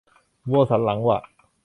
[0.49, 1.19] วัวสันหลังหวะ